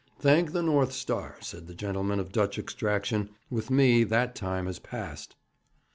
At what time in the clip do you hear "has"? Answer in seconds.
4.65-4.79